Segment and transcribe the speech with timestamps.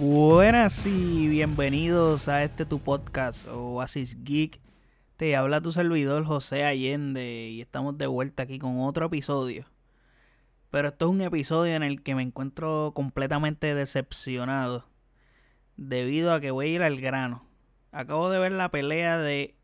[0.00, 4.58] Buenas y bienvenidos a este tu podcast Oasis Geek.
[5.18, 9.66] Te habla tu servidor José Allende y estamos de vuelta aquí con otro episodio.
[10.70, 14.86] Pero esto es un episodio en el que me encuentro completamente decepcionado
[15.76, 17.44] debido a que voy a ir al grano.
[17.92, 19.54] Acabo de ver la pelea de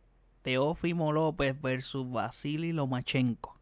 [0.42, 3.58] Teófimo López versus Vasily Lomachenko.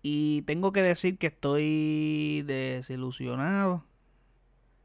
[0.00, 3.84] Y tengo que decir que estoy desilusionado,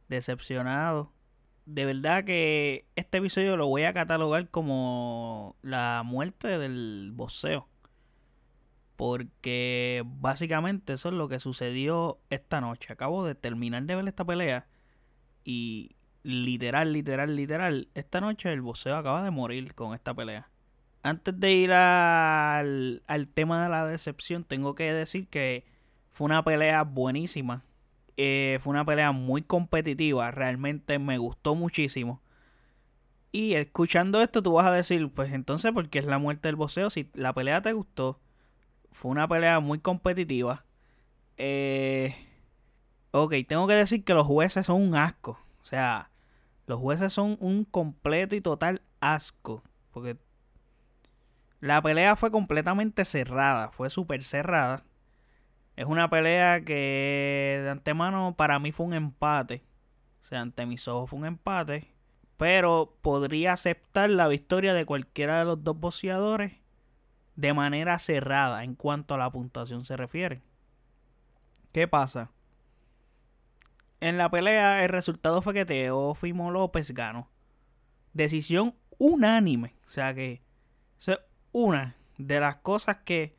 [0.10, 1.14] decepcionado.
[1.66, 7.70] De verdad que este episodio lo voy a catalogar como la muerte del boxeo.
[8.96, 12.92] Porque básicamente eso es lo que sucedió esta noche.
[12.92, 14.68] Acabo de terminar de ver esta pelea.
[15.46, 20.50] Y literal, literal, literal, esta noche el boxeo acaba de morir con esta pelea.
[21.02, 25.66] Antes de ir al, al tema de la decepción, tengo que decir que
[26.10, 27.64] fue una pelea buenísima.
[28.22, 32.22] Eh, fue una pelea muy competitiva, realmente me gustó muchísimo.
[33.32, 36.58] Y escuchando esto, tú vas a decir, pues entonces, ¿por qué es la muerte del
[36.58, 36.90] boxeo?
[36.90, 38.20] Si la pelea te gustó,
[38.92, 40.66] fue una pelea muy competitiva.
[41.38, 42.14] Eh,
[43.12, 45.40] ok, tengo que decir que los jueces son un asco.
[45.62, 46.12] O sea,
[46.68, 49.64] los jueces son un completo y total asco.
[49.92, 50.18] Porque
[51.62, 53.72] la pelea fue completamente cerrada.
[53.72, 54.84] Fue súper cerrada.
[55.80, 59.64] Es una pelea que de antemano para mí fue un empate.
[60.22, 61.88] O sea, ante mis ojos fue un empate.
[62.36, 66.52] Pero podría aceptar la victoria de cualquiera de los dos boxeadores
[67.38, 70.42] de manera cerrada en cuanto a la puntuación se refiere.
[71.72, 72.30] ¿Qué pasa?
[74.02, 77.30] En la pelea el resultado fue que Teófimo López ganó.
[78.12, 79.76] Decisión unánime.
[79.88, 80.42] O sea que
[81.00, 81.18] es
[81.54, 83.39] una de las cosas que...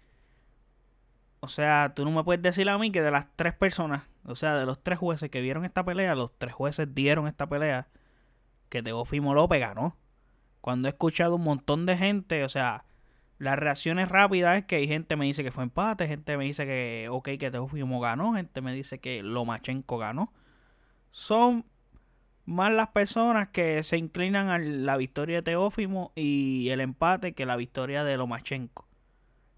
[1.40, 4.34] O sea, tú no me puedes decir a mí que de las tres personas, o
[4.34, 7.88] sea, de los tres jueces que vieron esta pelea, los tres jueces dieron esta pelea,
[8.68, 9.96] que Teófimo López ganó.
[10.60, 12.84] Cuando he escuchado un montón de gente, o sea,
[13.38, 16.66] las reacciones rápidas es que hay gente me dice que fue empate, gente me dice
[16.66, 20.32] que, ok, que Teófimo ganó, gente me dice que Lomachenko ganó
[21.10, 21.66] son
[22.44, 27.46] más las personas que se inclinan a la victoria de Teófimo y el empate que
[27.46, 28.88] la victoria de Lomachenko.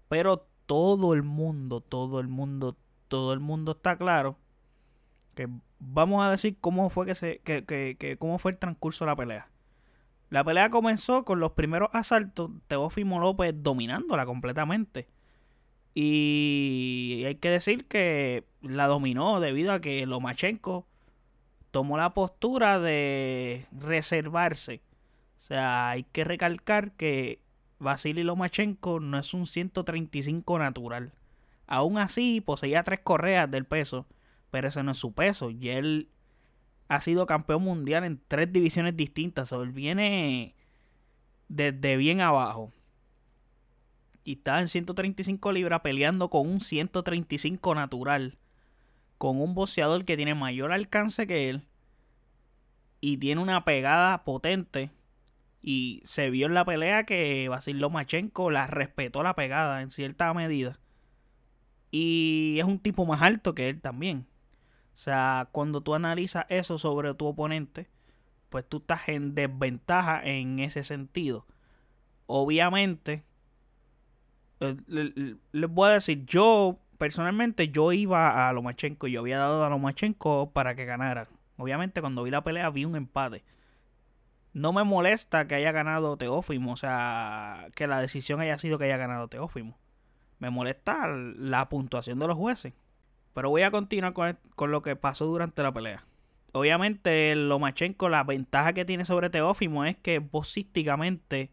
[0.09, 2.75] Pero todo el mundo, todo el mundo,
[3.07, 4.39] todo el mundo está claro
[5.35, 5.47] que
[5.77, 9.11] vamos a decir cómo fue que se que, que, que cómo fue el transcurso de
[9.11, 9.51] la pelea.
[10.31, 15.07] La pelea comenzó con los primeros asaltos, Teófimo López dominándola completamente.
[15.93, 20.87] Y hay que decir que la dominó debido a que Lomachenko
[21.69, 24.81] tomó la postura de reservarse.
[25.37, 27.42] O sea, hay que recalcar que
[27.83, 31.13] Vasily Lomachenko no es un 135 natural.
[31.67, 34.05] Aún así, poseía tres correas del peso,
[34.51, 35.49] pero ese no es su peso.
[35.51, 36.09] Y él
[36.87, 39.51] ha sido campeón mundial en tres divisiones distintas.
[39.53, 40.55] O él viene
[41.47, 42.71] desde bien abajo.
[44.23, 48.37] Y está en 135 libras peleando con un 135 natural
[49.23, 51.63] con un boxeador que tiene mayor alcance que él
[52.99, 54.91] y tiene una pegada potente.
[55.63, 60.33] Y se vio en la pelea que Vasil Lomachenko la respetó la pegada en cierta
[60.33, 60.77] medida.
[61.89, 64.27] Y es un tipo más alto que él también.
[64.93, 67.89] O sea, cuando tú analizas eso sobre tu oponente,
[68.49, 71.47] pues tú estás en desventaja en ese sentido.
[72.27, 73.23] Obviamente,
[74.59, 74.75] eh,
[75.51, 80.51] les voy a decir, yo personalmente yo iba a Lomachenko, yo había dado a Lomachenko
[80.51, 81.29] para que ganara.
[81.57, 83.43] Obviamente cuando vi la pelea vi un empate.
[84.53, 88.85] No me molesta que haya ganado Teófimo, o sea, que la decisión haya sido que
[88.85, 89.77] haya ganado Teófimo.
[90.39, 92.73] Me molesta la puntuación de los jueces.
[93.33, 96.05] Pero voy a continuar con, con lo que pasó durante la pelea.
[96.51, 101.51] Obviamente Lomachenko, la ventaja que tiene sobre Teófimo es que boxísticamente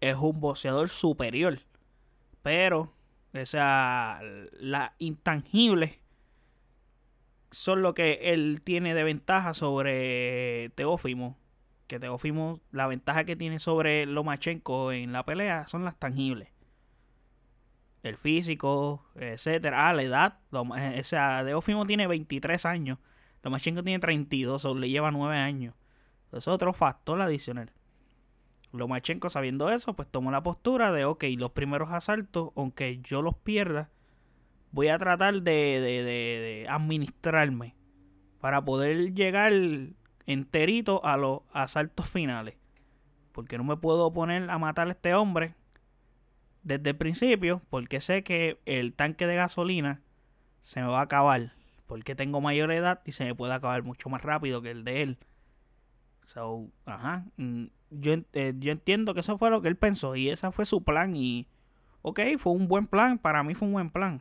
[0.00, 1.60] es un boxeador superior.
[2.42, 2.94] Pero,
[3.34, 4.20] o sea,
[4.58, 6.00] la intangible
[7.50, 11.36] son lo que él tiene de ventaja sobre Teófimo.
[11.88, 16.50] Que Teófimo, la ventaja que tiene sobre Lomachenko en la pelea son las tangibles.
[18.04, 19.88] El físico, etcétera.
[19.88, 20.38] Ah, la edad.
[20.52, 20.66] O
[21.02, 22.98] sea, Teófimo tiene 23 años.
[23.42, 25.74] Lomachenko tiene 32, o le lleva 9 años.
[26.30, 27.72] Es otro factor adicional.
[28.72, 33.36] Lomachenko, sabiendo eso, pues tomó la postura de, ok, los primeros asaltos, aunque yo los
[33.36, 33.90] pierda,
[34.72, 37.74] voy a tratar de, administrarme
[38.40, 39.52] para poder llegar
[40.32, 42.54] enterito a los asaltos finales.
[43.32, 45.54] Porque no me puedo poner a matar a este hombre
[46.62, 50.00] desde el principio, porque sé que el tanque de gasolina
[50.62, 51.52] se me va a acabar
[51.88, 55.02] porque tengo mayor edad y se me puede acabar mucho más rápido que el de
[55.02, 55.18] él.
[56.26, 57.24] So, ajá.
[57.38, 60.66] Mm, yo, eh, yo entiendo que eso fue lo que él pensó y ese fue
[60.66, 61.48] su plan y,
[62.02, 64.20] ok, fue un buen plan, para mí fue un buen plan.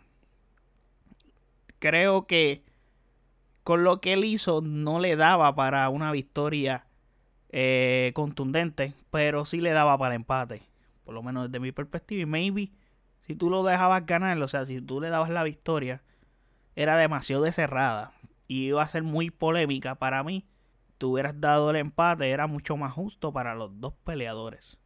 [1.80, 2.64] Creo que
[3.68, 6.88] con lo que él hizo no le daba para una victoria
[7.50, 10.62] eh, contundente, pero sí le daba para el empate,
[11.04, 12.22] por lo menos desde mi perspectiva.
[12.22, 12.72] Y maybe
[13.24, 16.02] si tú lo dejabas ganar, o sea, si tú le dabas la victoria,
[16.78, 18.14] era demasiado de cerrada
[18.48, 20.48] y iba a ser muy polémica para mí.
[20.98, 24.78] Tú hubieras dado el empate, era mucho más justo para los dos peleadores.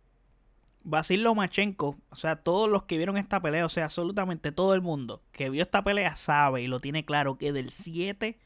[0.82, 4.82] Basil Lomachenko, o sea, todos los que vieron esta pelea, o sea, absolutamente todo el
[4.82, 8.40] mundo que vio esta pelea sabe y lo tiene claro que del 7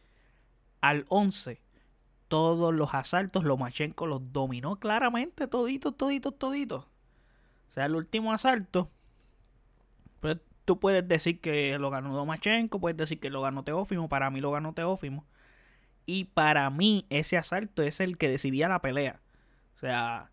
[0.90, 1.62] al 11,
[2.28, 6.86] todos los asaltos Lomachenko los dominó claramente, toditos, toditos, toditos.
[7.70, 8.92] O sea, el último asalto,
[10.20, 14.30] pues tú puedes decir que lo ganó Lomachenko, puedes decir que lo ganó Teófimo, para
[14.30, 15.26] mí lo ganó Teófimo.
[16.06, 19.22] Y para mí ese asalto es el que decidía la pelea.
[19.76, 20.30] O sea,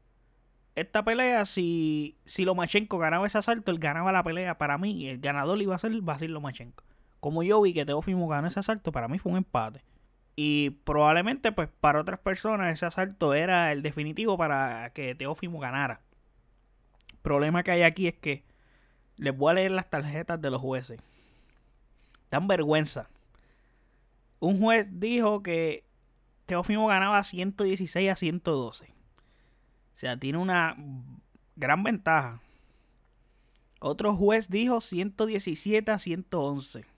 [0.75, 5.09] esta pelea, si, si Lomachenko ganaba ese asalto, él ganaba la pelea para mí.
[5.09, 6.85] El ganador iba a ser Basil Lomachenko.
[7.21, 9.83] Como yo vi que Teófimo ganó ese asalto, para mí fue un empate.
[10.35, 16.01] Y probablemente, pues, para otras personas ese asalto era el definitivo para que Teófimo ganara.
[17.23, 18.45] Problema que hay aquí es que
[19.17, 21.01] les voy a leer las tarjetas de los jueces.
[22.31, 23.11] Dan vergüenza.
[24.41, 25.85] Un juez dijo que
[26.47, 28.85] Teófimo ganaba 116 a 112.
[28.87, 28.91] O
[29.93, 30.77] sea, tiene una
[31.57, 32.41] gran ventaja.
[33.81, 36.92] Otro juez dijo 117 a 111.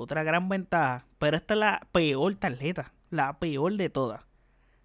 [0.00, 1.04] Otra gran ventaja.
[1.18, 2.94] Pero esta es la peor tarjeta.
[3.10, 4.24] La peor de todas.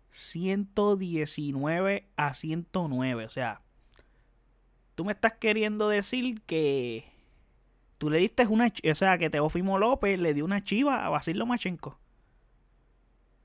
[0.09, 3.25] 119 a 109.
[3.25, 3.62] O sea,
[4.94, 7.09] tú me estás queriendo decir que
[7.97, 8.73] tú le diste una.
[8.91, 11.97] O sea, que Teofimo López le dio una chiva a Basil Lomachenko.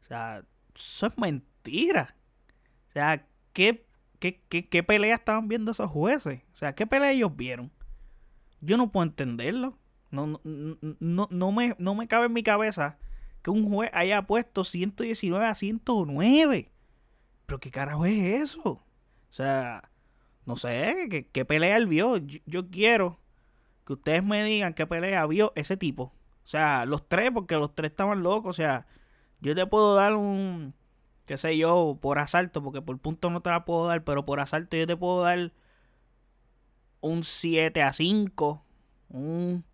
[0.01, 0.43] O sea,
[0.75, 2.17] eso es mentira.
[2.89, 3.87] O sea, ¿qué,
[4.19, 6.43] qué, qué, qué pelea estaban viendo esos jueces?
[6.53, 7.71] O sea, ¿qué pelea ellos vieron?
[8.61, 9.79] Yo no puedo entenderlo.
[10.11, 10.41] No, no,
[10.99, 12.99] no, no, me, no me cabe en mi cabeza
[13.43, 16.73] que un juez haya puesto 119 a 109.
[17.47, 18.63] Pero ¿qué carajo es eso?
[18.63, 19.91] O sea,
[20.45, 22.17] no sé, ¿qué, qué pelea él vio?
[22.19, 23.21] Yo, yo, quiero
[23.87, 26.13] que ustedes me digan qué pelea vio ese tipo.
[26.45, 28.51] O sea, los tres, porque los tres estaban locos.
[28.51, 28.87] O sea,
[29.41, 30.75] yo te puedo dar un,
[31.27, 34.41] qué sé yo, por asalto, porque por punto no te la puedo dar, pero por
[34.41, 35.53] asalto yo te puedo dar
[37.01, 38.65] un 7 a 5,
[39.11, 39.65] un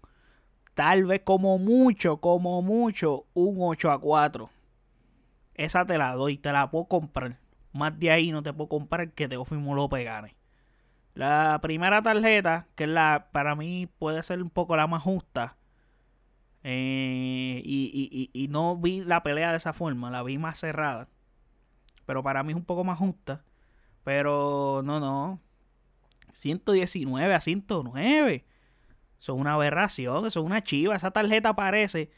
[0.76, 4.50] Tal vez como mucho, como mucho, un 8 a 4.
[5.54, 7.38] Esa te la doy, te la puedo comprar.
[7.72, 10.36] Más de ahí no te puedo comprar que Teófimo López gane.
[11.14, 15.56] La primera tarjeta, que es la para mí puede ser un poco la más justa.
[16.62, 21.08] Eh, y, y, y, no vi la pelea de esa forma, la vi más cerrada.
[22.04, 23.46] Pero para mí es un poco más justa.
[24.04, 25.40] Pero no, no.
[26.32, 28.44] 119 a 109.
[29.20, 30.96] Eso es una aberración, eso es una chiva.
[30.96, 32.10] Esa tarjeta parece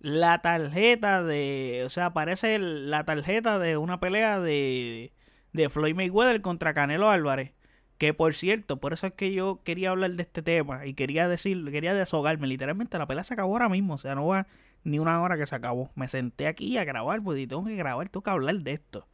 [0.00, 1.82] la tarjeta de.
[1.86, 5.12] O sea, parece la tarjeta de una pelea de,
[5.52, 7.52] de Floyd Mayweather contra Canelo Álvarez.
[7.98, 11.28] Que por cierto, por eso es que yo quería hablar de este tema y quería
[11.28, 12.46] decir, quería desahogarme.
[12.46, 14.46] Literalmente la pelea se acabó ahora mismo, o sea, no va
[14.82, 15.90] ni una hora que se acabó.
[15.94, 19.06] Me senté aquí a grabar, pues y tengo que grabar, tengo que hablar de esto.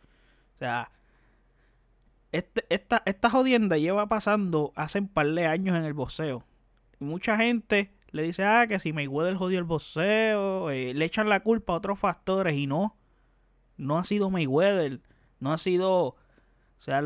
[0.56, 0.90] O sea,
[2.32, 6.44] este, esta, esta jodienda lleva pasando hace un par de años en el boxeo
[7.00, 11.40] mucha gente le dice, ah, que si Mayweather jodió el boxeo, eh, le echan la
[11.40, 12.97] culpa a otros factores y no.
[13.76, 15.00] No ha sido Mayweather,
[15.40, 16.16] no ha sido, o
[16.78, 17.02] sea,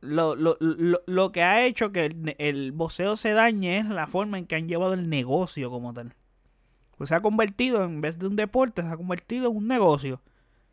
[0.00, 4.38] lo, lo, lo, que ha hecho que el, el boxeo se dañe es la forma
[4.38, 6.14] en que han llevado el negocio como tal.
[6.96, 10.20] Pues se ha convertido, en vez de un deporte, se ha convertido en un negocio.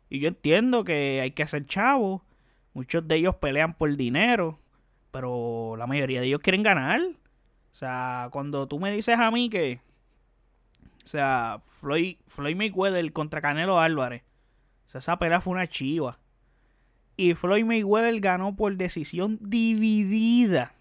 [0.08, 2.24] Y yo entiendo que hay que ser chavo.
[2.74, 4.58] Muchos de ellos pelean por dinero.
[5.12, 7.00] Pero la mayoría de ellos quieren ganar.
[7.76, 9.82] O sea, cuando tú me dices a mí que.
[11.04, 14.22] O sea, Floyd, Floyd Mayweather contra Canelo Álvarez.
[14.86, 16.18] O sea, esa pelea fue una chiva.
[17.18, 20.72] Y Floyd Mayweather ganó por decisión dividida.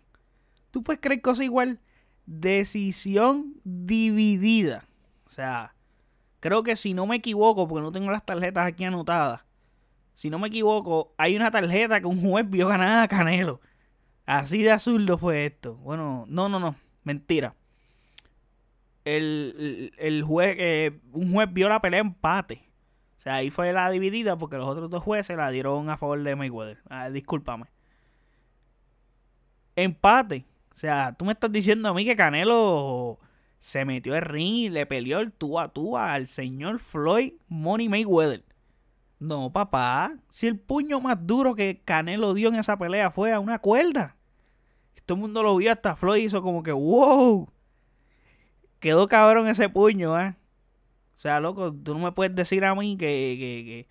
[0.71, 1.81] ¿Tú puedes creer cosa igual?
[2.27, 4.85] Decisión dividida.
[5.27, 5.75] O sea,
[6.39, 9.41] creo que si no me equivoco, porque no tengo las tarjetas aquí anotadas.
[10.13, 13.59] Si no me equivoco, hay una tarjeta que un juez vio ganar a Canelo.
[14.25, 15.75] Así de azul fue esto.
[15.75, 16.84] Bueno, no, no, no.
[17.05, 17.55] Mentira.
[19.05, 22.67] El, el juez, eh, un juez vio la pelea empate.
[23.17, 26.21] O sea, ahí fue la dividida porque los otros dos jueces la dieron a favor
[26.21, 26.79] de Mayweather.
[26.89, 27.67] Ah, discúlpame.
[29.75, 30.45] Empate.
[30.73, 33.19] O sea, tú me estás diciendo a mí que Canelo
[33.59, 37.87] se metió el ring y le peleó el tú a tú al señor Floyd Money
[37.87, 38.43] Mayweather.
[39.19, 40.17] No, papá.
[40.29, 44.15] Si el puño más duro que Canelo dio en esa pelea fue a una cuerda.
[45.05, 47.49] Todo el mundo lo vio, hasta Floyd hizo como que, wow.
[48.79, 50.35] Quedó cabrón ese puño, ¿eh?
[51.15, 53.05] O sea, loco, tú no me puedes decir a mí que,
[53.39, 53.87] que, que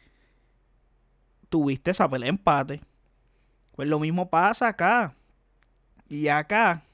[1.49, 2.81] tuviste esa pelea empate.
[3.73, 5.17] Pues lo mismo pasa acá.
[6.09, 6.85] Y acá,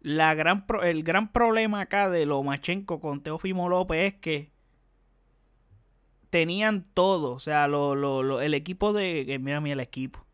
[0.00, 4.50] la gran el gran problema acá de Lomachenko con Teofimo López es que
[6.30, 7.32] tenían todo.
[7.32, 9.38] O sea, lo, lo, el equipo de.
[9.40, 10.24] Mira, mira el equipo.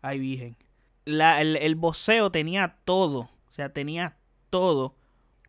[0.00, 0.56] Ay, virgen.
[1.04, 3.30] La, el, el boxeo tenía todo.
[3.48, 4.16] O sea, tenía
[4.50, 4.96] todo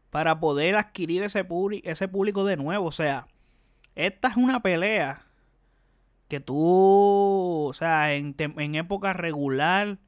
[0.09, 1.47] para poder adquirir ese,
[1.83, 2.85] ese público de nuevo.
[2.85, 3.27] O sea,
[3.95, 5.25] esta es una pelea
[6.27, 6.55] que tú,
[7.67, 9.99] o sea, en, en época regular,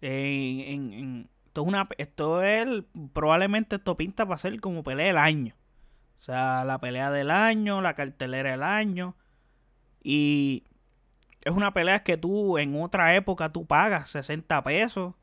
[0.00, 0.60] en,
[0.92, 5.54] en, esto, es una, esto es, probablemente esto pinta para ser como pelea del año.
[6.18, 9.16] O sea, la pelea del año, la cartelera del año.
[10.02, 10.64] Y
[11.48, 15.14] es una pelea que tú en otra época tú pagas 60 pesos.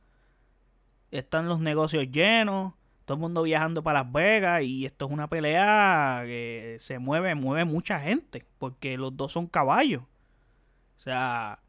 [1.11, 2.73] Están los negocios llenos.
[3.05, 4.63] Todo el mundo viajando para Las Vegas.
[4.63, 8.45] Y esto es una pelea que se mueve, mueve mucha gente.
[8.57, 10.01] Porque los dos son caballos.
[10.01, 11.59] O sea,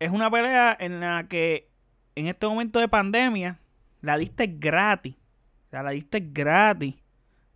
[0.00, 1.70] es una pelea en la que
[2.16, 3.60] en este momento de pandemia
[4.00, 5.14] la diste gratis.
[5.68, 6.96] O sea, la diste gratis.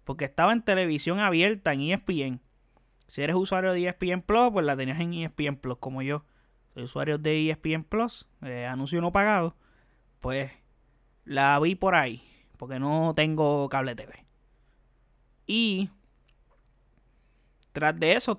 [0.05, 2.41] Porque estaba en televisión abierta en ESPN.
[3.07, 6.25] Si eres usuario de ESPN Plus, pues la tenías en ESPN Plus, como yo.
[6.75, 9.57] Soy usuario de ESPN Plus, eh, anuncio no pagado.
[10.21, 10.51] Pues
[11.25, 12.23] la vi por ahí,
[12.57, 14.25] porque no tengo cable TV.
[15.47, 15.91] Y
[17.73, 18.37] tras de eso,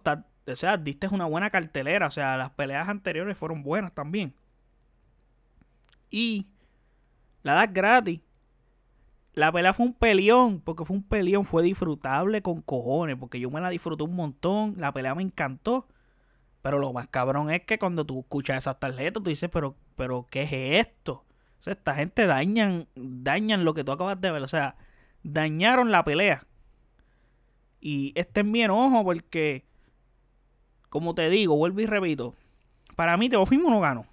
[0.48, 2.08] o sea, diste una buena cartelera.
[2.08, 4.34] O sea, las peleas anteriores fueron buenas también.
[6.10, 6.48] Y
[7.44, 8.22] la das gratis.
[9.36, 13.52] La pelea fue un peleón, porque fue un peleón, fue disfrutable con cojones, porque yo
[13.52, 15.88] me la disfruté un montón, la pelea me encantó.
[16.62, 20.26] Pero lo más cabrón es que cuando tú escuchas esas tarjetas, tú dices, pero, pero
[20.32, 21.26] ¿qué es esto?
[21.60, 24.42] O sea, esta gente dañan, dañan lo que tú acabas de ver.
[24.42, 24.78] O sea,
[25.22, 26.48] dañaron la pelea.
[27.82, 29.66] Y este es mi enojo porque,
[30.90, 32.36] como te digo, vuelvo y repito,
[32.96, 34.08] para mí Teofimo no ganó.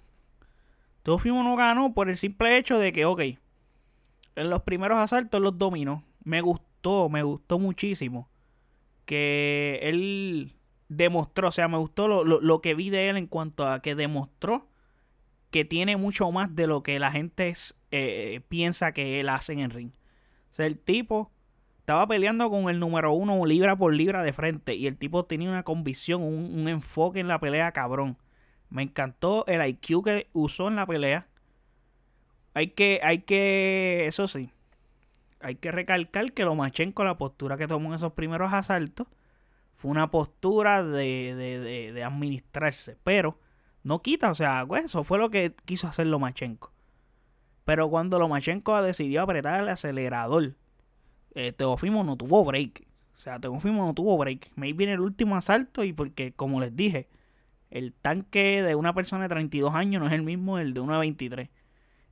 [1.01, 3.21] Teofimo no ganó por el simple hecho de que, ok,
[4.35, 6.03] en los primeros asaltos los dominó.
[6.23, 8.29] Me gustó, me gustó muchísimo.
[9.05, 10.55] Que él
[10.87, 14.67] demostró, o sea, me gustó lo, que vi de él en cuanto a que demostró
[15.49, 17.53] que tiene mucho más de lo que la gente
[17.91, 19.91] eh, piensa que él hace en el ring.
[20.51, 21.31] O sea, el tipo
[21.79, 25.49] estaba peleando con el número uno libra por libra de frente y el tipo tenía
[25.49, 28.17] una convicción, un, un enfoque en la pelea cabrón.
[28.69, 31.27] Me encantó el IQ que usó en la pelea
[32.53, 34.51] hay que, hay que, eso sí,
[35.39, 39.07] hay que recalcar que Lomachenko, la postura que tomó en esos primeros asaltos,
[39.75, 42.97] fue una postura de, de, de, administrarse.
[43.03, 43.39] Pero
[43.83, 46.71] no quita, o sea, pues, eso fue lo que quiso hacer Lomachenko.
[47.65, 50.55] Pero cuando Lomachenko decidió apretar el acelerador,
[51.35, 52.85] eh, Teofimo no tuvo break.
[53.15, 54.51] O sea, Teofimo no tuvo break.
[54.55, 57.09] Maybe en el último asalto y porque, como les dije,
[57.69, 60.93] el tanque de una persona de 32 años no es el mismo del de una
[60.93, 61.49] de 23.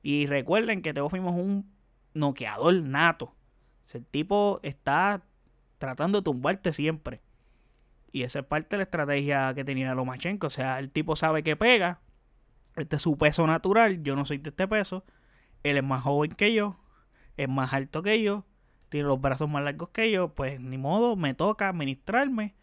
[0.02, 1.72] Y recuerden que Teófimo es un
[2.14, 3.34] noqueador nato.
[3.92, 5.22] el tipo está
[5.78, 7.20] tratando de tumbarte siempre.
[8.12, 10.48] Y esa es parte de la estrategia que tenía Lomachenko.
[10.48, 12.00] O sea, el tipo sabe que pega.
[12.76, 14.02] Este es su peso natural.
[14.02, 15.04] Yo no soy de este peso.
[15.62, 16.78] Él es más joven que yo.
[17.36, 18.44] Es más alto que yo.
[18.90, 20.34] Tiene los brazos más largos que yo.
[20.34, 22.54] Pues ni modo, me toca administrarme.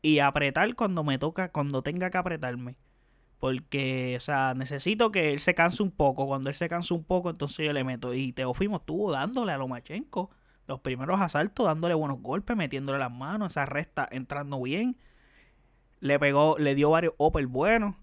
[0.00, 2.76] Y apretar cuando me toca, cuando tenga que apretarme.
[3.38, 6.26] Porque, o sea, necesito que él se canse un poco.
[6.26, 8.12] Cuando él se canse un poco, entonces yo le meto.
[8.14, 10.30] Y Teofimo estuvo dándole a Lomachenko
[10.66, 14.96] los primeros asaltos, dándole buenos golpes, metiéndole las manos, esa resta entrando bien.
[16.00, 17.94] Le pegó, le dio varios opel buenos.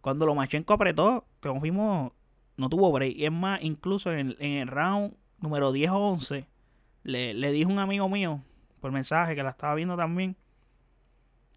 [0.00, 2.14] Cuando Lomachenko apretó, Teofimo
[2.56, 3.16] no tuvo break.
[3.16, 6.46] Y es más, incluso en, el round número 10 o 11,
[7.02, 8.42] le, le dijo un amigo mío
[8.80, 10.36] por mensaje que la estaba viendo también.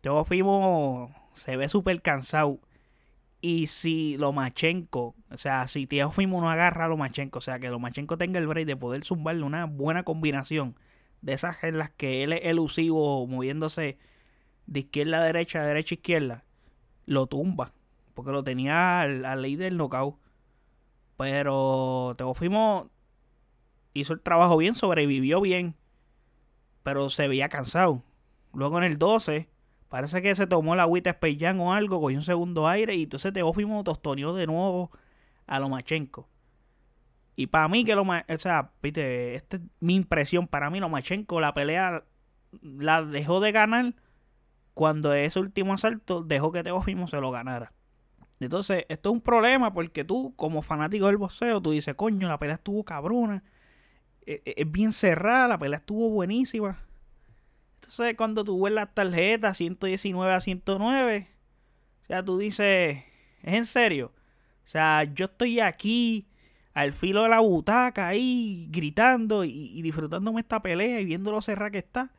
[0.01, 2.59] Teofimo se ve súper cansado
[3.45, 8.17] y si Lomachenko, o sea, si Teofimo no agarra a Lomachenko, o sea, que Lomachenko
[8.17, 10.79] tenga el break de poder zumbarle una buena combinación
[11.21, 13.97] de esas en las que él es elusivo, moviéndose
[14.65, 16.43] de izquierda a derecha, de derecha a izquierda,
[17.05, 17.73] lo tumba.
[18.13, 20.15] Porque lo tenía al, al ley del knockout.
[21.17, 22.91] Pero Teofimo
[23.93, 25.75] hizo el trabajo bien, sobrevivió bien.
[26.83, 28.03] Pero se veía cansado.
[28.53, 29.49] Luego en el 12
[29.93, 33.31] Parece que se tomó la agüita Space o algo, cogió un segundo aire y entonces
[33.31, 34.89] Teófimo tostoneó de nuevo
[35.45, 36.27] a Lomachenko.
[37.35, 41.39] Y para mí que lo o sea, viste, esta es mi impresión, para mí Lomachenko
[41.39, 42.05] la pelea
[42.63, 43.93] la dejó de ganar
[44.73, 47.71] cuando ese último asalto dejó que Teofimo se lo ganara.
[48.39, 52.39] Entonces, esto es un problema porque tú, como fanático del boxeo, tú dices, coño, la
[52.39, 53.43] pelea estuvo cabrona.
[54.25, 56.79] E, e, es bien cerrada, la pelea estuvo buenísima.
[57.83, 61.27] Entonces, cuando tú ves las tarjetas 119 a 109,
[62.01, 63.03] o sea, tú dices,
[63.41, 64.13] ¿es en serio?
[64.65, 66.27] O sea, yo estoy aquí
[66.73, 71.71] al filo de la butaca ahí gritando y, disfrutándome esta pelea y viendo lo cerrada
[71.71, 72.11] que está.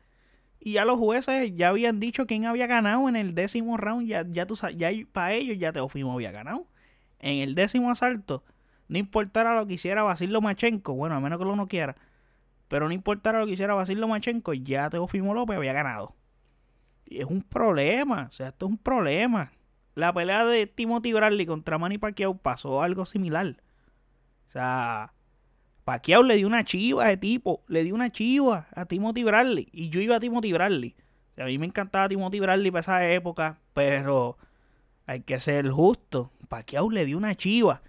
[0.59, 4.07] Y ya los jueces ya habían dicho quién había ganado en el décimo round.
[4.07, 6.67] Ya, ya, tú, ya para ellos ya Teofimo había ganado.
[7.19, 8.43] En el décimo asalto,
[8.87, 11.95] no importara lo que hiciera Basilio Machenko, bueno, a menos que lo no quiera,
[12.67, 16.15] pero no importara lo que hiciera Basilio Machenko, ya Teofimo López había ganado.
[17.05, 19.51] Y es un problema, o sea, esto es un problema.
[19.93, 23.55] La pelea de Timothy Bradley contra Manny Pacquiao pasó algo similar.
[24.47, 25.13] O sea,
[25.85, 29.69] Pacquiao le dio una chiva a ese tipo, le dio una chiva a Timothy Bradley.
[29.71, 30.95] Y yo iba a Timothy Bradley.
[31.37, 34.37] a mí me encantaba Timothy Bradley para esa época, pero
[35.05, 36.31] hay que ser justo.
[36.49, 37.81] Pacquiao le dio una chiva.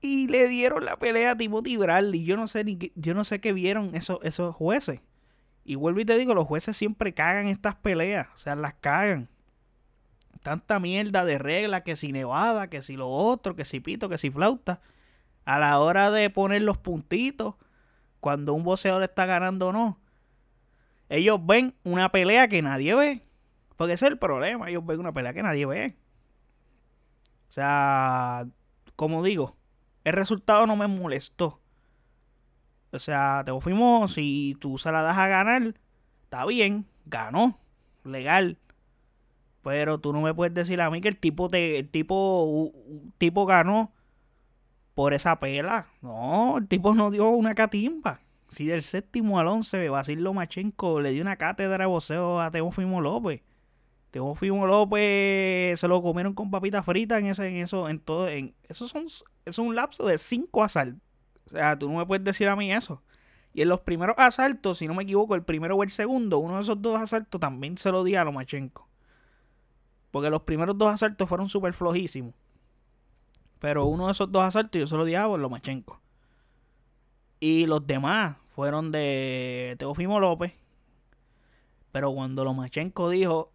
[0.00, 2.24] Y le dieron la pelea a Timothy Bradley.
[2.24, 5.00] Yo no sé ni qué, yo no sé qué vieron esos, esos jueces.
[5.64, 8.28] Y vuelvo y te digo, los jueces siempre cagan estas peleas.
[8.34, 9.28] O sea, las cagan.
[10.42, 14.18] Tanta mierda de reglas, que si nevada, que si lo otro, que si pito, que
[14.18, 14.80] si flauta
[15.44, 17.54] a la hora de poner los puntitos,
[18.20, 19.98] cuando un boxeador está ganando o no,
[21.08, 23.22] ellos ven una pelea que nadie ve.
[23.76, 25.96] Porque ese es el problema, ellos ven una pelea que nadie ve.
[27.48, 28.46] O sea,
[28.96, 29.55] como digo,
[30.06, 31.60] el resultado no me molestó.
[32.92, 35.74] O sea, te fuimos, si tú se la das a ganar,
[36.22, 37.58] está bien, ganó,
[38.04, 38.56] legal.
[39.64, 42.72] Pero tú no me puedes decir a mí que el tipo te, el tipo,
[43.18, 43.90] tipo ganó
[44.94, 45.88] por esa pela.
[46.02, 48.20] No, el tipo no dio una catimba.
[48.50, 53.00] Si del séptimo al once, Basil Lomachenko le dio una cátedra de voceo a Teofimo
[53.00, 53.42] López.
[54.16, 58.54] Teofimo López se lo comieron con papitas fritas en ese, en eso, en todo, en
[58.66, 59.04] eso son,
[59.44, 61.02] es un lapso de cinco asaltos.
[61.48, 63.02] O sea, tú no me puedes decir a mí eso.
[63.52, 66.54] Y en los primeros asaltos, si no me equivoco, el primero o el segundo, uno
[66.54, 68.88] de esos dos asaltos también se lo dio a Lomachenko.
[70.10, 72.32] Porque los primeros dos asaltos fueron súper flojísimos.
[73.58, 76.00] Pero uno de esos dos asaltos yo se lo di a Lomachenko.
[77.38, 80.54] Y los demás fueron de Teofimo López.
[81.92, 83.52] Pero cuando Lomachenko dijo,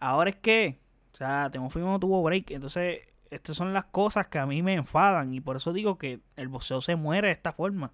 [0.00, 0.78] ahora es que,
[1.12, 2.50] o sea, Teofimo tuvo break.
[2.50, 5.34] Entonces, estas son las cosas que a mí me enfadan.
[5.34, 7.92] Y por eso digo que el boxeo se muere de esta forma.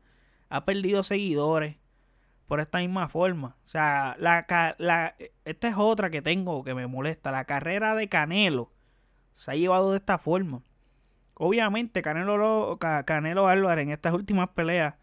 [0.49, 1.77] Ha perdido seguidores
[2.47, 3.57] por esta misma forma.
[3.65, 4.47] O sea, la,
[4.79, 7.31] la, esta es otra que tengo que me molesta.
[7.31, 8.71] La carrera de Canelo
[9.35, 10.63] se ha llevado de esta forma.
[11.35, 14.95] Obviamente, Canelo, Canelo Álvarez en estas últimas peleas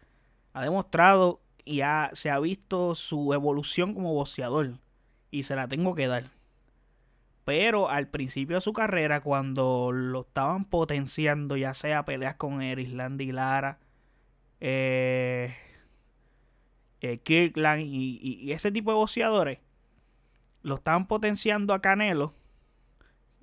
[0.52, 1.82] ha demostrado y
[2.12, 4.78] se ha visto su evolución como boxeador.
[5.30, 6.30] Y se la tengo que dar.
[7.44, 13.20] Pero al principio de su carrera, cuando lo estaban potenciando, ya sea peleas con Erisland
[13.20, 13.78] y Lara,
[14.60, 15.56] eh,
[17.00, 19.58] eh, Kirkland y, y, ese tipo de boxeadores,
[20.62, 22.34] lo estaban potenciando a Canelo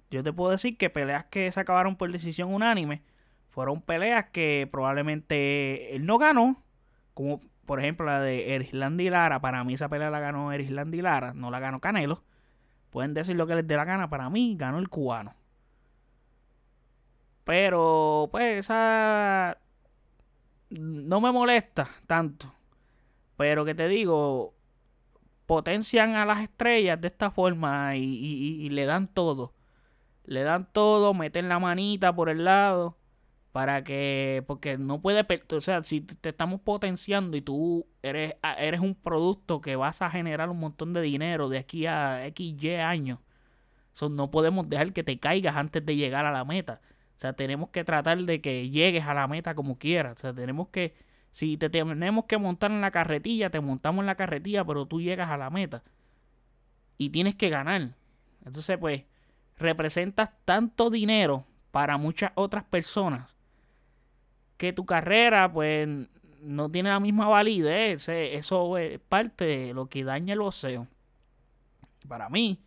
[0.10, 3.04] yo te puedo decir que peleas que se acabaron por decisión unánime
[3.50, 6.64] fueron peleas que probablemente él no ganó,
[7.14, 9.42] como por ejemplo la de Erisland y Lara.
[9.42, 12.24] Para mí esa pelea la ganó Erisland y Lara, no la ganó Canelo.
[12.90, 15.36] Pueden decir lo que les dé la gana, para mí ganó el cubano.
[17.44, 19.58] Pero, pues, esa
[20.70, 22.54] no me molesta tanto.
[23.38, 24.56] Pero que te digo,
[25.46, 29.54] potencian a las estrellas de esta forma y le dan todo
[30.28, 32.98] le dan todo, meten la manita por el lado
[33.58, 38.82] para que porque no puede, o sea, si te estamos potenciando y tú eres eres
[38.82, 43.18] un producto que vas a generar un montón de dinero de aquí a XY años.
[43.94, 46.82] So, no podemos dejar que te caigas antes de llegar a la meta.
[47.16, 50.20] O sea, tenemos que tratar de que llegues a la meta como quieras.
[50.20, 50.94] O sea, tenemos que
[51.32, 55.02] si te tenemos que montar en la carretilla, te montamos en la carretilla, pero tú
[55.02, 55.82] llegas a la meta.
[57.00, 57.96] Y tienes que ganar.
[58.46, 59.06] Entonces, pues
[59.58, 63.37] representas tanto dinero para muchas otras personas
[64.58, 65.88] que tu carrera pues
[66.42, 68.10] no tiene la misma validez.
[68.10, 70.88] Eso es parte de lo que daña el boxeo.
[72.08, 72.60] Para mí,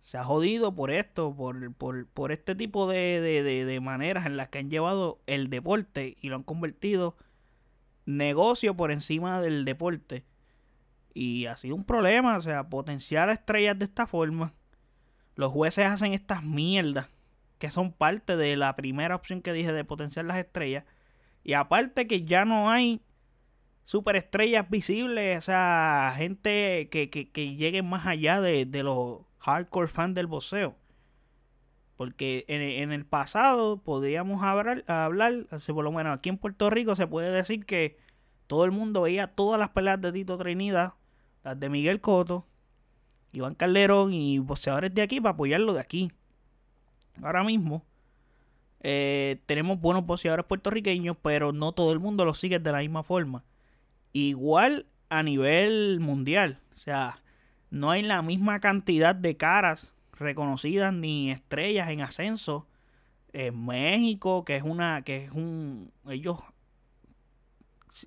[0.00, 4.36] se ha jodido por esto, por, por, por este tipo de, de, de, maneras en
[4.36, 7.16] las que han llevado el deporte y lo han convertido
[8.06, 10.24] negocio por encima del deporte.
[11.14, 14.52] Y ha sido un problema, o sea, potenciar a estrellas de esta forma
[15.36, 17.08] los jueces hacen estas mierdas
[17.58, 20.84] que son parte de la primera opción que dije de potenciar las estrellas,
[21.44, 23.02] Y aparte que ya no hay
[23.84, 30.14] superestrellas visibles, o sea, gente que, que, lleguen más allá de, de los hardcore fans
[30.14, 30.74] del boxeo.
[31.96, 37.06] Porque en, el pasado podríamos hablar, hablar, por lo menos aquí en Puerto Rico se
[37.06, 37.98] puede decir que
[38.48, 40.94] todo el mundo veía todas las peleas de Tito Trinidad,
[41.44, 42.46] las de Miguel Coto,
[43.32, 46.10] Iván Calderón y boxeadores de aquí para apoyarlo de aquí.
[47.22, 47.84] Ahora mismo
[48.86, 53.02] eh, tenemos buenos boxeadores puertorriqueños, pero no todo el mundo los sigue de la misma
[53.02, 53.42] forma.
[54.12, 56.60] Igual a nivel mundial.
[56.74, 57.22] O sea,
[57.70, 62.68] no hay la misma cantidad de caras reconocidas ni estrellas en ascenso
[63.32, 66.38] en México, que es una, que es un, ellos,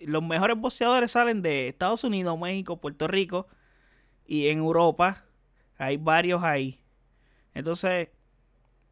[0.06, 3.48] los mejores boxeadores salen de Estados Unidos, México, Puerto Rico
[4.28, 5.26] y en Europa
[5.80, 6.80] hay varios ahí.
[7.56, 8.10] Entonces,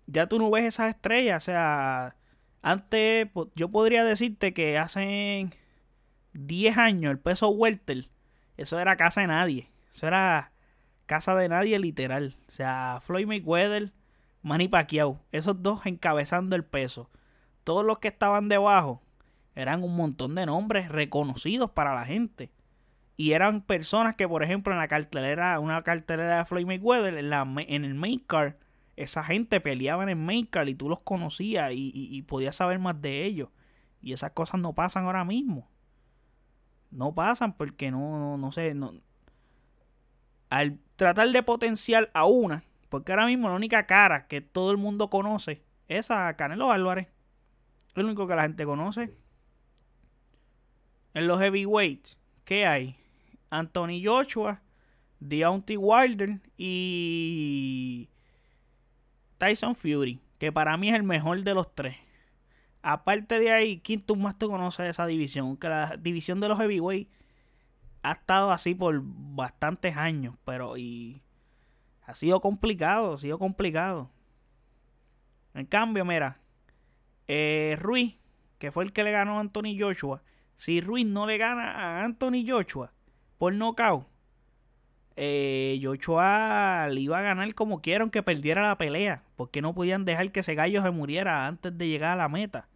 [0.08, 2.16] ya tú no ves esas estrellas, o sea,
[2.62, 5.50] antes yo podría decirte que hace
[6.34, 8.10] 10 años el peso welter,
[8.58, 10.52] eso era casa de nadie, eso era
[11.06, 12.38] casa de nadie literal.
[12.48, 13.94] O sea, Floyd Mayweather,
[14.42, 17.10] Manny Pacquiao, esos dos encabezando el peso.
[17.64, 19.02] Todos los que estaban debajo
[19.56, 22.52] eran un montón de nombres reconocidos para la gente.
[23.18, 27.30] Y eran personas que, por ejemplo, en la cartelera, una cartelera de Floyd Mayweather, en,
[27.30, 28.56] la, en el main card,
[28.96, 33.26] esa gente peleaba en card y tú los conocías y, y podías saber más de
[33.26, 33.50] ellos.
[34.02, 35.68] Y esas cosas no pasan ahora mismo.
[36.92, 38.94] No pasan porque no, no, no sé, no,
[40.50, 44.78] al tratar de potenciar a una, porque ahora mismo la única cara que todo el
[44.78, 47.08] mundo conoce es a Canelo Álvarez.
[47.90, 49.14] Es lo único que la gente conoce.
[51.14, 52.98] En los heavyweights, ¿qué hay?
[53.50, 54.62] Anthony Joshua,
[55.20, 58.10] Deontay Wilder y
[59.38, 61.98] Tyson Fury, que para mí es el mejor de los tres.
[62.82, 65.58] Aparte de ahí, ¿quién tú más te conoces de esa división?
[65.58, 67.12] Que la división de los heavyweights
[68.04, 71.24] ha estado así por bastantes años, pero y
[72.04, 74.12] ha sido complicado, ha sido complicado.
[75.56, 76.40] En cambio, mira,
[77.28, 78.18] eh, Ruiz,
[78.60, 80.22] que fue el que le ganó a Anthony Joshua,
[80.56, 82.94] si Ruiz no le gana a Anthony Joshua
[83.38, 84.08] por nocaut,
[85.18, 90.06] eh, Joshua le iba a ganar como quiera aunque perdiera la pelea, porque no podían
[90.06, 92.68] dejar que ese gallo se muriera antes de llegar a la meta.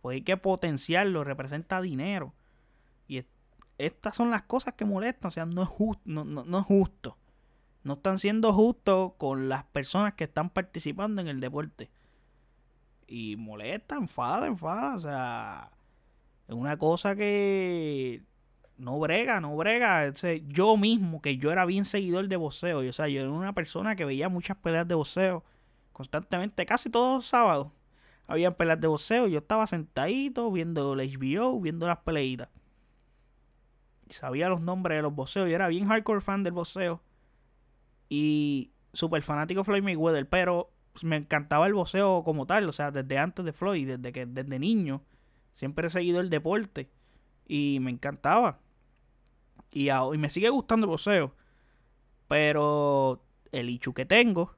[0.00, 2.34] Pues hay que potenciarlo, representa dinero.
[3.08, 3.24] Y
[3.78, 5.28] estas son las cosas que molestan.
[5.28, 5.70] O sea, no es,
[6.04, 7.16] no, no, es justo.
[7.82, 11.90] No están siendo justos con las personas que están participando en el deporte.
[13.06, 14.94] Y molesta, enfada, enfada.
[14.94, 15.72] O sea,
[16.46, 18.22] es una cosa que
[18.78, 20.12] no brega, no brega.
[20.48, 22.78] yo mismo, que yo era bien seguidor de boxeo.
[22.78, 25.44] o sea, yo era una persona que veía muchas peleas de boxeo
[25.92, 27.68] constantemente, casi todos los sábados.
[28.26, 29.26] Había peleas de boxeo.
[29.26, 32.48] Yo estaba sentadito viendo el HBO, viendo las peleitas
[34.14, 35.48] sabía los nombres de los boxeos.
[35.48, 37.00] Yo era bien hardcore fan del boxeo.
[38.08, 40.28] Y súper fanático Floyd Mayweather.
[40.28, 40.70] Pero
[41.02, 42.68] me encantaba el boxeo como tal.
[42.68, 45.02] O sea, desde antes de Floyd, desde que desde niño.
[45.54, 46.90] Siempre he seguido el deporte.
[47.46, 48.60] Y me encantaba.
[49.78, 51.34] Y, y me sigue gustando el boxeo.
[52.26, 54.56] Pero el hecho que tengo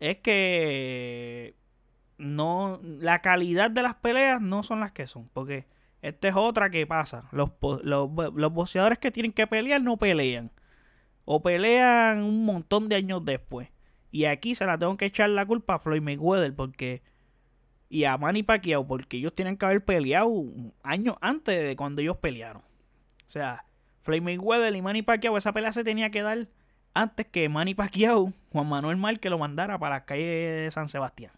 [0.00, 1.54] es que
[2.18, 5.28] no la calidad de las peleas no son las que son.
[5.32, 5.66] Porque
[6.02, 7.28] esta es otra que pasa.
[7.30, 7.50] Los,
[7.82, 10.50] los, los boxeadores que tienen que pelear no pelean.
[11.24, 13.68] O pelean un montón de años después.
[14.10, 17.02] Y aquí se la tengo que echar la culpa a Floyd Mayweather porque
[17.88, 20.44] y a Manny Pacquiao porque ellos tienen que haber peleado
[20.82, 22.62] años antes de cuando ellos pelearon.
[22.62, 23.64] O sea,
[24.06, 26.48] Floyd Mayweather y Manny Pacquiao esa pelea se tenía que dar
[26.94, 31.32] antes que Manny Pacquiao, Juan Manuel Márquez lo mandara para la calle de San Sebastián.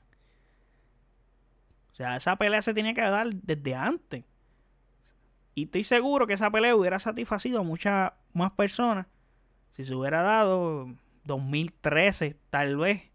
[1.92, 4.24] O sea, esa pelea se tenía que dar desde antes.
[5.54, 9.06] Y estoy seguro que esa pelea hubiera satisfacido a muchas más personas
[9.70, 13.10] si se hubiera dado 2013, tal vez.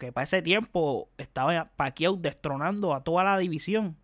[0.00, 3.96] Que para ese tiempo estaba Pacquiao destronando a toda la división.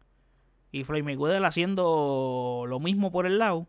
[0.71, 3.67] Y Floyd Mayweather haciendo lo mismo por el lado.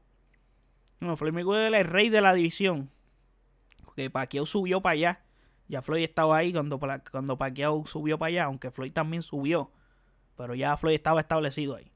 [0.99, 2.89] No, Floyd Mayweather es rey de la división.
[3.83, 5.21] Porque Pacquiao subió para allá.
[5.67, 6.79] Ya Floyd estaba ahí cuando,
[7.11, 8.43] cuando Pacquiao subió para allá.
[8.45, 9.71] Aunque Floyd también subió.
[10.37, 11.91] Pero ya Floyd estaba establecido ahí.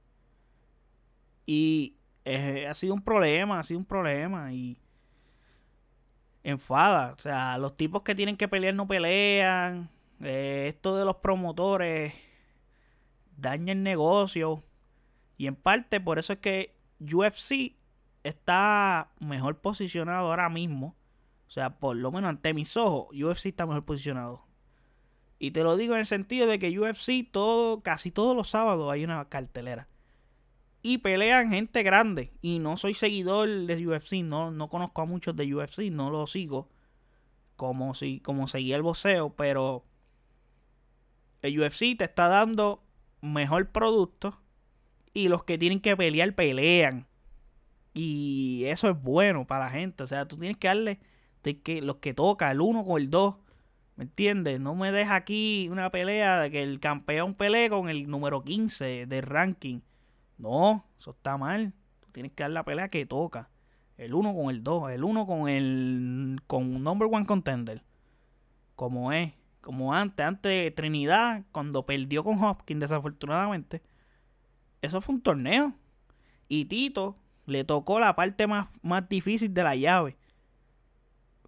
[1.45, 4.53] Y eh, ha sido un problema, ha sido un problema.
[4.53, 4.79] Y
[6.43, 7.13] enfada.
[7.17, 9.89] O sea, los tipos que tienen que pelear no pelean.
[10.21, 12.13] Eh, esto de los promotores
[13.37, 14.63] daña el negocio.
[15.37, 17.78] Y en parte por eso es que UFC
[18.29, 20.95] está mejor posicionado ahora mismo.
[21.47, 24.45] O sea, por lo menos ante mis ojos, UFC está mejor posicionado.
[25.39, 28.91] Y te lo digo en el sentido de que UFC todo, casi todos los sábados
[28.91, 29.87] hay una cartelera.
[30.81, 32.31] Y pelean gente grande.
[32.41, 36.27] Y no soy seguidor de UFC, no, no conozco a muchos de UFC, no lo
[36.27, 36.69] sigo.
[37.55, 39.85] Como si, como seguía el boxeo, pero
[41.41, 42.83] el UFC te está dando
[43.21, 44.41] mejor producto.
[45.13, 47.08] Y los que tienen que pelear, pelean.
[47.93, 50.03] Y eso es bueno para la gente.
[50.03, 50.99] O sea, tú tienes que darle
[51.43, 53.35] de que los que toca, el 1 con el 2.
[53.95, 54.59] ¿Me entiendes?
[54.61, 59.05] No me deja aquí una pelea de que el campeón pelee con el número 15
[59.07, 59.81] del ranking.
[60.37, 61.73] No, eso está mal.
[61.99, 63.49] Tú tienes que dar la pelea que toca.
[63.97, 64.91] El 1 con el 2.
[64.91, 67.83] El 1 con el con number one contender.
[68.75, 69.33] Como es.
[69.59, 70.25] Como antes.
[70.25, 73.81] Antes Trinidad, cuando perdió con Hopkins, desafortunadamente.
[74.81, 75.73] Eso fue un torneo.
[76.47, 77.17] Y Tito
[77.49, 80.17] le tocó la parte más, más difícil de la llave.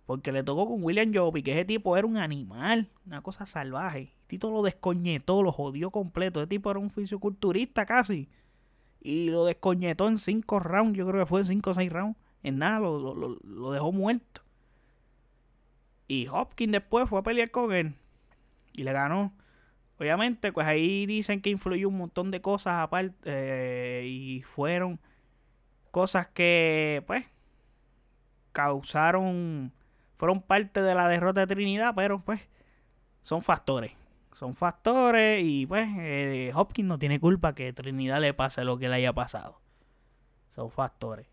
[0.06, 4.14] Porque le tocó con William Joby, que ese tipo era un animal, una cosa salvaje.
[4.28, 6.42] Tito lo descoñetó, lo jodió completo.
[6.42, 8.28] Ese tipo era un fisioculturista casi.
[9.00, 12.18] Y lo descoñetó en cinco rounds, yo creo que fue en cinco o seis rounds.
[12.44, 14.42] En nada, lo, lo, dejó muerto.
[16.08, 17.96] Y Hopkins después fue a pelear con él.
[18.74, 19.34] Y le ganó.
[20.00, 23.16] Obviamente, pues ahí dicen que influyó un montón de cosas aparte.
[23.24, 25.00] Eh, y fueron
[25.92, 27.26] cosas que, pues,
[28.52, 29.74] causaron
[30.22, 32.48] fueron parte de la derrota de Trinidad, pero pues
[33.24, 33.94] son factores.
[34.34, 38.88] Son factores y pues eh, Hopkins no tiene culpa que Trinidad le pase lo que
[38.88, 39.60] le haya pasado.
[40.50, 41.28] Son factores.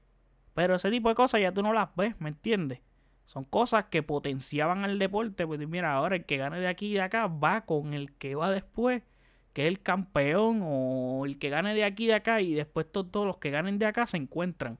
[0.54, 2.80] Pero ese tipo de cosas ya tú no las ves, ¿me entiendes?
[3.26, 5.46] Son cosas que potenciaban al deporte.
[5.46, 8.34] Pues mira, ahora el que gane de aquí y de acá va con el que
[8.34, 9.02] va después,
[9.58, 12.86] que es el campeón, o el que gane de aquí y de acá, y después
[12.92, 14.78] todos los que ganen de acá se encuentran.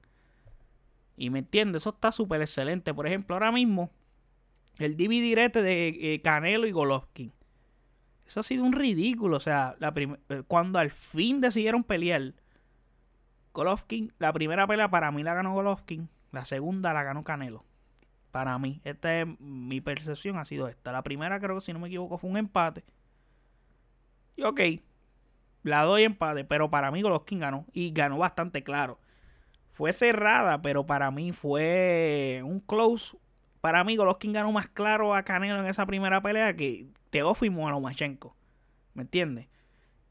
[1.16, 2.94] Y me entiendes, eso está súper excelente.
[2.94, 3.90] Por ejemplo, ahora mismo
[4.78, 7.32] el dividirete de eh, Canelo y Golovkin.
[8.24, 9.38] Eso ha sido un ridículo.
[9.38, 12.34] O sea, la eh, cuando al fin decidieron pelear,
[13.52, 16.08] Golovkin, la primera pelea para mí la ganó Golovkin.
[16.30, 17.64] La segunda la ganó Canelo.
[18.30, 18.80] Para mí.
[18.84, 20.92] Esta es mi percepción, ha sido esta.
[20.92, 22.84] La primera, creo que si no me equivoco, fue un empate.
[24.38, 24.60] Y ok,
[25.64, 27.66] la doy empate, pero para mí Golovkin ganó.
[27.74, 28.98] Y ganó bastante claro.
[29.72, 33.18] Fue cerrada, pero para mí fue un close
[33.60, 37.70] para mí, Golovkin ganó más claro a Canelo en esa primera pelea que Teófimo a
[37.70, 38.36] Lomachenko.
[38.94, 39.48] ¿Me entiendes?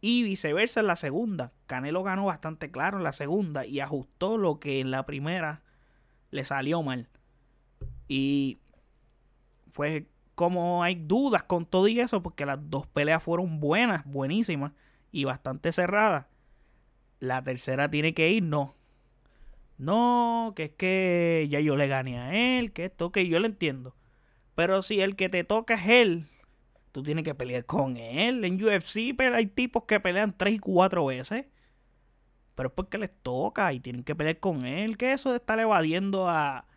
[0.01, 1.53] Y viceversa en la segunda.
[1.65, 5.63] Canelo ganó bastante claro en la segunda y ajustó lo que en la primera
[6.29, 7.09] le salió mal.
[8.07, 8.59] Y
[9.73, 10.03] pues
[10.37, 14.71] como hay dudas con todo y eso, porque las dos peleas fueron buenas, buenísimas
[15.11, 16.27] y bastante cerradas.
[17.19, 18.75] La tercera tiene que ir, no.
[19.79, 23.47] No, que es que ya yo le gané a él, que esto, que yo lo
[23.47, 23.95] entiendo.
[24.53, 26.27] Pero si el que te toca es él,
[26.91, 28.45] tú tienes que pelear con él.
[28.45, 31.47] En UFC pero hay tipos que pelean tres y cuatro veces.
[32.53, 34.97] Pero es porque les toca y tienen que pelear con él.
[34.97, 36.67] Que eso de estar evadiendo a,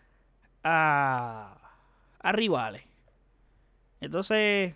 [0.62, 2.89] a rivales.
[4.00, 4.74] Entonces,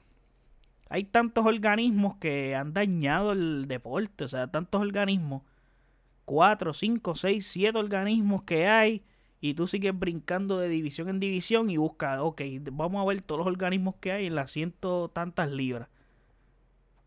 [0.88, 4.24] hay tantos organismos que han dañado el deporte.
[4.24, 5.42] O sea, tantos organismos
[6.24, 9.02] 4, 5, 6, 7 organismos que hay
[9.40, 12.40] y tú sigues brincando de división en división y buscas, ok,
[12.72, 15.88] vamos a ver todos los organismos que hay en las ciento tantas libras.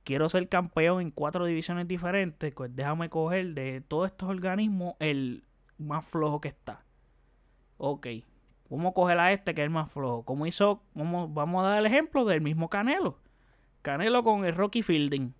[0.03, 5.45] Quiero ser campeón en cuatro divisiones diferentes, pues déjame coger de todos estos organismos el
[5.79, 6.85] más flojo que está.
[7.77, 8.07] Ok,
[8.69, 10.23] vamos a coger a este que es el más flojo.
[10.23, 13.19] Como hizo, vamos, vamos a dar el ejemplo del mismo Canelo.
[13.81, 15.33] Canelo con el Rocky Fielding.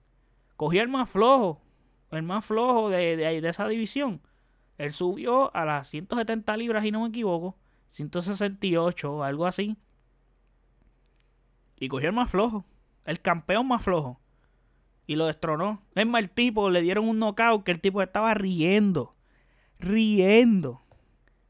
[0.56, 1.62] Cogió el más flojo,
[2.12, 4.22] el más flojo de, de, esa división.
[4.78, 7.58] Él subió a las 170 libras, y no me equivoco.
[7.90, 9.78] 168 o algo así.
[11.80, 12.66] Y cogió el más flojo.
[13.06, 14.20] El campeón más flojo.
[15.06, 15.82] Y lo destronó.
[15.96, 19.16] Es más, el tipo le dieron un knockout que el tipo estaba riendo.
[19.80, 20.84] Riendo.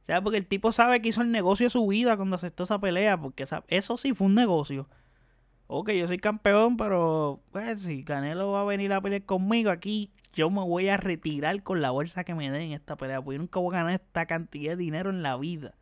[0.07, 2.79] Sea, porque el tipo sabe que hizo el negocio de su vida cuando aceptó esa
[2.79, 3.19] pelea.
[3.19, 4.87] Porque eso sí fue un negocio
[5.67, 10.11] ok, yo soy campeón, pero pues si Canelo va a venir a pelear conmigo aquí,
[10.33, 13.37] yo me voy a retirar con la bolsa que me den en esta pelea, porque
[13.37, 15.75] nunca voy a ganar esta cantidad de dinero en la vida.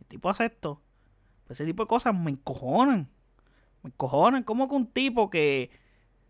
[0.00, 0.32] El tipo.
[0.32, 3.08] Pues ese tipo de cosas me encojonan.
[3.82, 4.42] Me encojonan.
[4.42, 5.70] Como que un tipo que...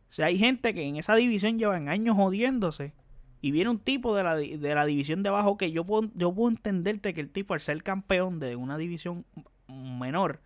[0.08, 2.94] O sea, hay gente que en esa división llevan años jodiéndose.
[3.40, 6.34] Y viene un tipo de la, de la división de abajo que yo puedo, yo
[6.34, 9.24] puedo entenderte que el tipo al ser campeón de una división
[9.68, 10.40] menor,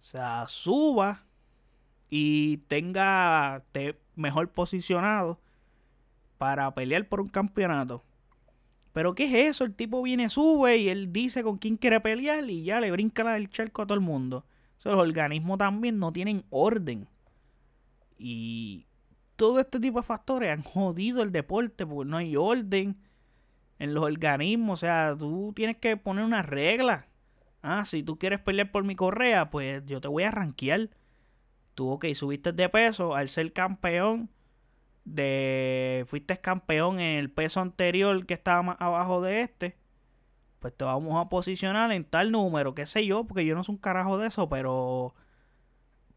[0.00, 1.24] o sea, suba
[2.08, 3.62] y tenga
[4.16, 5.38] mejor posicionado
[6.38, 8.04] para pelear por un campeonato.
[8.92, 9.64] Pero ¿qué es eso?
[9.64, 13.36] El tipo viene, sube y él dice con quién quiere pelear y ya le brinca
[13.36, 14.44] el charco a todo el mundo.
[14.84, 17.06] O los organismos también no tienen orden.
[18.18, 18.86] Y
[19.38, 22.98] todo este tipo de factores han jodido el deporte porque no hay orden.
[23.78, 24.80] en los organismos.
[24.80, 27.06] O sea, tú tienes que poner una regla.
[27.62, 30.90] Ah, si tú quieres pelear por mi correa, pues yo te voy a rankear.
[31.74, 34.30] Tú, ok, subiste de peso al ser campeón
[35.04, 36.04] de...
[36.08, 39.78] Fuiste campeón en el peso anterior que estaba más abajo de este.
[40.58, 43.76] Pues te vamos a posicionar en tal número, qué sé yo, porque yo no soy
[43.76, 45.14] un carajo de eso, pero...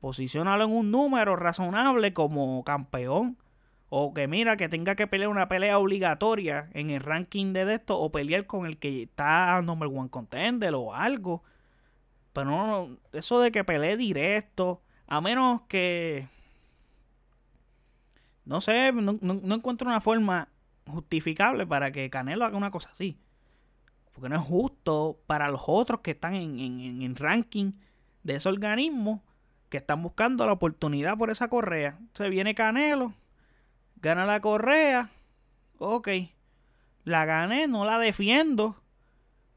[0.01, 3.37] Posicionalo en un número razonable como campeón.
[3.89, 7.99] O que mira, que tenga que pelear una pelea obligatoria en el ranking de esto.
[7.99, 11.43] O pelear con el que está number one contender o algo.
[12.33, 14.81] Pero no, eso de que pelee directo.
[15.05, 16.27] A menos que.
[18.43, 19.19] No sé, no,
[19.55, 20.49] encuentro una forma
[20.87, 23.19] justificable para que Canelo haga una cosa así.
[24.13, 27.73] Porque no es justo para los otros que están en, en, en ranking
[28.23, 29.23] de ese organismo
[29.71, 31.97] que están buscando la oportunidad por esa correa.
[32.13, 33.13] Se viene Canelo
[34.01, 35.11] Gana la correa.
[35.77, 36.09] Ok.
[37.05, 38.83] La gané, no la defiendo.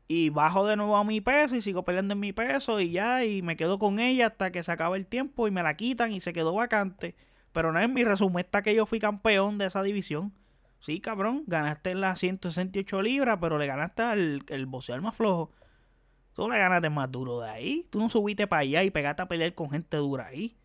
[0.07, 3.25] Y bajo de nuevo a mi peso y sigo peleando en mi peso y ya.
[3.25, 6.13] Y me quedo con ella hasta que se acaba el tiempo y me la quitan
[6.13, 7.17] y se quedó vacante.
[7.51, 10.33] Pero no es mi resumen, está que yo fui campeón de esa división.
[10.79, 15.51] Sí, cabrón, ganaste en las 168 libras, pero le ganaste al el boxeador más flojo.
[16.35, 17.87] Tú le ganaste más duro de ahí.
[17.91, 20.57] Tú no subiste para allá y pegaste a pelear con gente dura ahí.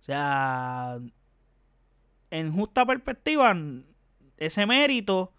[0.00, 0.98] O sea,
[2.30, 3.54] en justa perspectiva,
[4.38, 5.32] ese mérito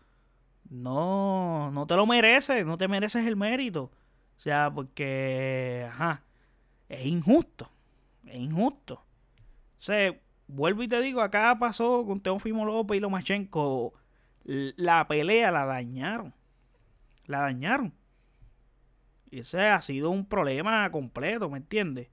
[0.69, 3.91] no, no te lo mereces, no te mereces el mérito.
[4.37, 6.23] O sea, porque, ajá,
[6.87, 7.71] es injusto,
[8.25, 8.95] es injusto.
[8.95, 10.15] O sea,
[10.47, 13.93] vuelvo y te digo, acá pasó con Teofimo López y Lomachenko,
[14.43, 16.33] la pelea la dañaron,
[17.25, 17.93] la dañaron.
[19.33, 22.07] Y ese ha sido un problema completo, ¿me entiendes?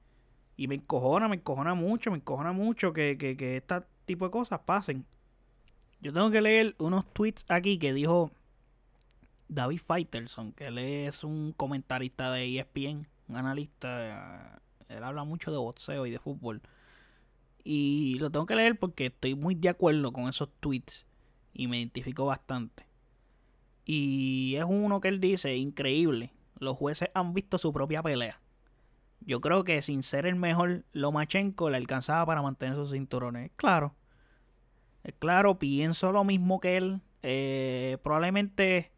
[0.57, 4.31] Y me encojona, me encojona mucho, me encojona mucho que, que, que esta tipo de
[4.31, 5.05] cosas pasen.
[6.01, 8.31] Yo tengo que leer unos tweets aquí que dijo
[9.49, 14.63] David Faitelson, que él es un comentarista de ESPN, un analista.
[14.89, 16.63] Él habla mucho de boxeo y de fútbol.
[17.65, 21.05] Y lo tengo que leer porque estoy muy de acuerdo con esos tweets
[21.53, 22.87] y me identifico bastante.
[23.85, 28.41] Y es uno que él dice, increíble, los jueces han visto su propia pelea.
[29.21, 33.51] Yo creo que sin ser el mejor, Lomachenko le alcanzaba para mantener sus cinturones.
[33.57, 33.97] Claro,
[35.19, 37.01] claro, pienso lo mismo que él.
[37.23, 38.93] Eh, probablemente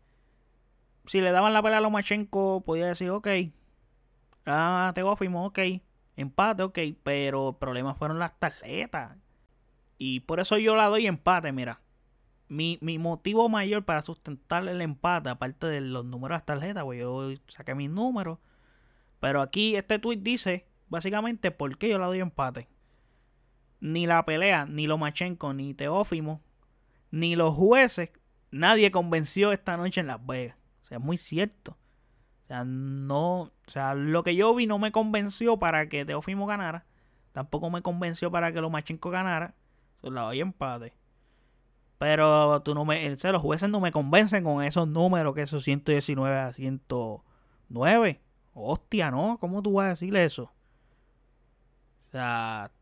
[1.06, 3.28] si le daban la pelea a Lomachenko, podía decir, ok,
[4.46, 5.58] ah, Teófimo, ok,
[6.16, 9.16] empate, ok, pero el problema fueron las tarjetas.
[9.98, 11.80] Y por eso yo la doy empate, mira.
[12.52, 16.84] Mi, mi motivo mayor para sustentar el empate, aparte de los números de las tarjetas,
[16.84, 18.38] pues yo saqué mis números.
[19.20, 22.68] Pero aquí este tweet dice, básicamente, por qué yo la doy empate
[23.82, 26.40] ni la pelea, ni Lomachenko, ni Teófimo,
[27.10, 28.10] ni los jueces,
[28.52, 30.56] nadie convenció esta noche en Las Vegas.
[30.84, 31.76] O sea, es muy cierto.
[32.44, 36.46] O sea, no, o sea, lo que yo vi no me convenció para que Teófimo
[36.46, 36.86] ganara.
[37.32, 39.56] Tampoco me convenció para que Lomachenko ganara.
[39.98, 40.94] Eso la doy empate.
[42.02, 46.36] Pero tú no me, los jueces no me convencen con esos números, que esos 119
[46.36, 48.20] a 109.
[48.54, 49.38] Hostia, ¿no?
[49.38, 50.50] ¿Cómo tú vas a decirle eso?
[52.08, 52.72] O sea,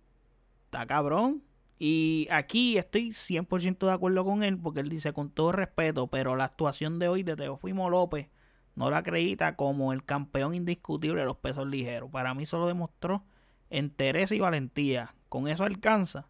[0.65, 1.43] está cabrón.
[1.79, 6.35] Y aquí estoy 100% de acuerdo con él porque él dice con todo respeto, pero
[6.35, 8.31] la actuación de hoy de Teofimo López
[8.75, 12.09] no la acredita como el campeón indiscutible de los pesos ligeros.
[12.11, 13.23] Para mí solo demostró
[13.69, 15.15] entereza y valentía.
[15.29, 16.30] Con eso alcanza.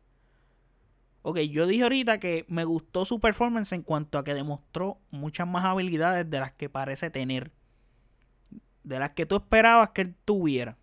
[1.23, 5.47] Ok, yo dije ahorita que me gustó su performance en cuanto a que demostró muchas
[5.47, 7.53] más habilidades de las que parece tener.
[8.85, 10.79] De las que tú esperabas que él tuviera.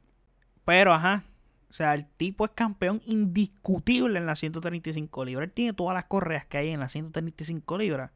[0.64, 1.24] Pero, ajá,
[1.70, 5.48] o sea, el tipo es campeón indiscutible en las 135 libras.
[5.48, 8.12] Él tiene todas las correas que hay en las 135 libras.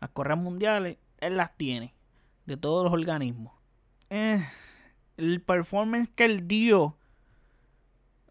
[0.00, 1.94] Las correas mundiales, él las tiene.
[2.44, 3.54] De todos los organismos.
[4.10, 4.44] Eh,
[5.16, 6.98] el performance que él dio.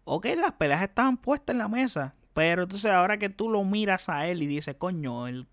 [0.04, 2.14] Ok, las peleas estaban puestas en la mesa.
[2.34, 5.46] Pero entonces ahora que tú lo miras a él y dices, coño, el,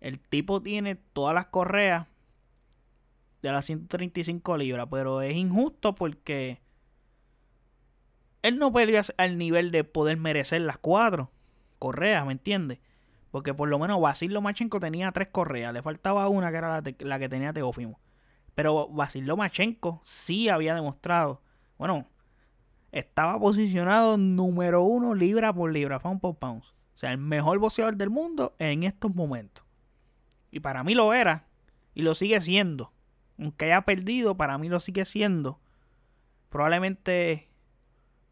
[0.00, 2.06] el tipo tiene todas las correas
[3.42, 4.86] de las 135 libras.
[4.90, 6.60] Pero es injusto porque
[8.42, 11.30] él no pelea al nivel de poder merecer las cuatro
[11.78, 12.80] correas, ¿me entiendes?
[13.30, 15.72] Porque por lo menos Basil Lomachenko tenía tres correas.
[15.72, 18.00] Le faltaba una que era la, que tenía Teófimo.
[18.54, 21.42] Pero Basil Lomachenko sí había demostrado.
[21.76, 22.06] Bueno,
[22.92, 26.62] estaba posicionado número uno libra por libra, pound por pound.
[26.62, 29.64] O sea, el mejor boxeador del mundo en estos momentos.
[30.50, 31.46] Y para mí lo era.
[31.94, 32.92] Y lo sigue siendo.
[33.38, 35.60] Aunque haya perdido, para mí lo sigue siendo.
[36.48, 37.48] Probablemente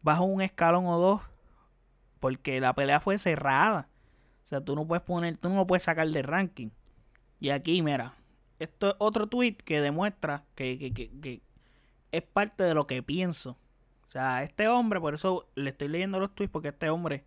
[0.01, 1.21] bajo un escalón o dos.
[2.19, 3.89] Porque la pelea fue cerrada.
[4.43, 6.69] O sea, tú no puedes poner, tú no lo puedes sacar de ranking.
[7.39, 8.15] Y aquí, mira,
[8.59, 11.41] esto es otro tweet que demuestra que, que, que, que
[12.11, 13.57] es parte de lo que pienso.
[14.07, 17.25] O sea, este hombre, por eso le estoy leyendo los tweets, porque este hombre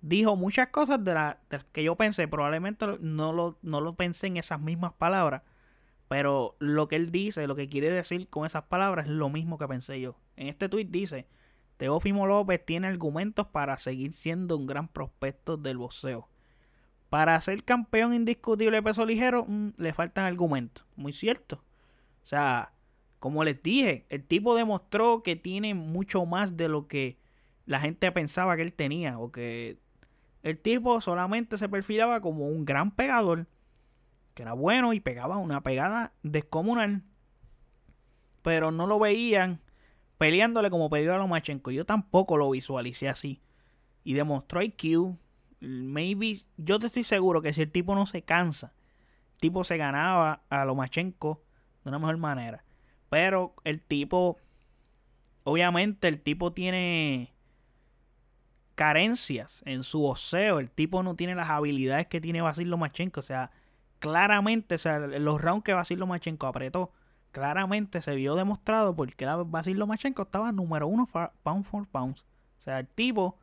[0.00, 1.36] dijo muchas cosas de, las
[1.72, 2.28] que yo pensé.
[2.28, 5.42] Probablemente no lo, no pensé en esas mismas palabras.
[6.08, 9.58] Pero lo que él dice, lo que quiere decir con esas palabras es lo mismo
[9.58, 10.16] que pensé yo.
[10.36, 11.26] En este tweet dice,
[11.78, 16.28] Teófimo López tiene argumentos para seguir siendo un gran prospecto del boxeo.
[17.08, 20.86] Para ser campeón indiscutible de peso ligero, mm, le faltan argumentos.
[20.96, 21.64] Muy cierto.
[22.22, 22.73] O sea,
[23.24, 27.16] como les dije, el tipo demostró que tiene mucho más de lo que
[27.64, 29.18] la gente pensaba que él tenía.
[29.18, 29.78] O que
[30.42, 33.46] el tipo solamente se perfilaba como un gran pegador,
[34.34, 37.02] que era bueno y pegaba una pegada descomunal.
[38.42, 39.62] Pero no lo veían
[40.18, 41.70] peleándole como pedido a Lomachenko.
[41.70, 43.40] Yo tampoco lo visualicé así.
[44.02, 45.16] Y demostró IQ.
[45.60, 48.74] Maybe, yo te estoy seguro que si el tipo no se cansa,
[49.32, 51.42] el tipo se ganaba a Lomachenko
[51.84, 52.63] de una mejor manera.
[53.14, 54.38] Pero el tipo,
[55.44, 57.32] obviamente el tipo tiene
[58.74, 60.58] carencias en su oseo.
[60.58, 63.20] El tipo no tiene las habilidades que tiene Basil Lomachenko.
[63.20, 63.52] O sea,
[64.00, 66.90] claramente, o sea, los rounds que Basil Lomachenko apretó,
[67.30, 71.08] claramente se vio demostrado porque Basil Lomachenko estaba número uno
[71.44, 72.16] pound for pound.
[72.16, 73.38] O sea, el tipo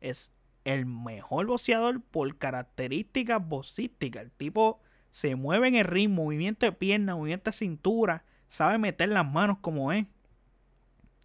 [0.00, 0.32] es
[0.64, 4.22] el mejor boxeador por características boxísticas.
[4.22, 9.08] El tipo se mueve en el ritmo, movimiento de pierna, movimiento de cintura, sabe meter
[9.08, 10.04] las manos como es.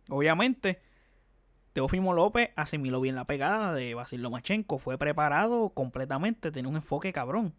[0.10, 0.82] Obviamente,
[1.74, 4.80] Teofimo López asimiló bien la pegada de Basil Lomachenko.
[4.80, 7.54] Fue preparado completamente, tiene un enfoque cabrón.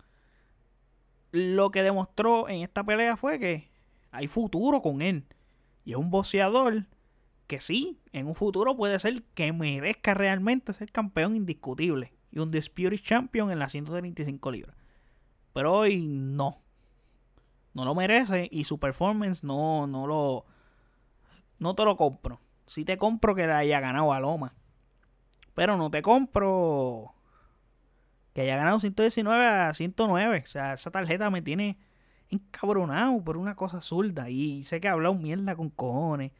[1.32, 3.70] Lo que demostró en esta pelea fue que
[4.12, 5.26] hay futuro con él.
[5.84, 6.86] Y es un boxeador
[7.46, 12.12] que sí, en un futuro puede ser que merezca realmente ser campeón indiscutible.
[12.30, 14.76] Y un Disputed Champion en las 135 libras.
[15.52, 16.65] Pero hoy no.
[17.76, 20.46] No lo merece y su performance no, no lo...
[21.58, 24.54] No te lo compro si te compro que le haya ganado a Loma.
[25.54, 27.14] Pero no te compro
[28.34, 30.42] que haya ganado 119 a 109.
[30.42, 31.78] O sea, esa tarjeta me tiene
[32.28, 34.28] encabronado por una cosa zurda.
[34.28, 36.32] Y sé que he hablado mierda con cojones.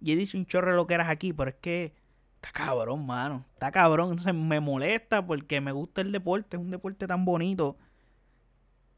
[0.00, 1.94] Y he dicho un chorro lo que eras aquí, pero es que
[2.34, 3.46] está cabrón, mano.
[3.54, 4.10] Está cabrón.
[4.10, 6.56] Entonces me molesta porque me gusta el deporte.
[6.56, 7.78] Es un deporte tan bonito.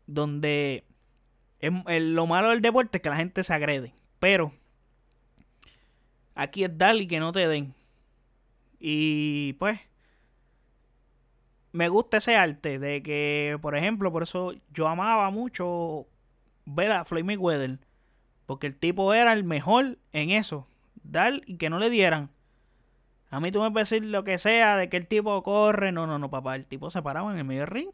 [0.07, 0.87] Donde
[1.61, 3.95] lo malo del deporte es que la gente se agrede.
[4.19, 4.53] Pero
[6.37, 7.75] Aquí es dar y que no te den.
[8.79, 9.81] Y pues,
[11.73, 16.07] me gusta ese arte de que, por ejemplo, por eso yo amaba mucho
[16.67, 17.79] ver a Floyd Mayweather.
[18.45, 20.69] Porque el tipo era el mejor en eso.
[21.03, 22.31] Dar y que no le dieran.
[23.31, 25.91] A mí tú me puedes decir lo que sea de que el tipo corre.
[25.91, 26.55] No, no, no, papá.
[26.55, 27.89] El tipo se paraba en el medio ring.